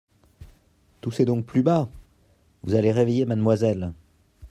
Toussez 1.01 1.25
donc 1.25 1.45
plus 1.45 1.61
bas!… 1.61 1.87
vous 2.63 2.73
allez 2.73 2.91
réveiller 2.91 3.25
Mademoiselle… 3.27 3.93